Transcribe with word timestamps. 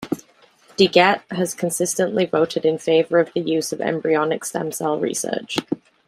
DeGette 0.77 1.21
has 1.29 1.53
consistently 1.53 2.25
voted 2.25 2.65
in 2.65 2.79
favor 2.79 3.19
of 3.19 3.31
the 3.35 3.39
use 3.39 3.71
of 3.71 3.79
embryonic 3.81 4.43
stem 4.43 4.71
cell 4.71 4.99
research. 4.99 5.59